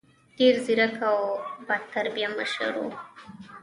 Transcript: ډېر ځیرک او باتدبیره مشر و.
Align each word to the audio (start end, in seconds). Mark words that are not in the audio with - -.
ډېر 0.37 0.55
ځیرک 0.65 0.95
او 1.09 1.17
باتدبیره 1.67 2.29
مشر 2.37 2.71
و. 2.81 2.85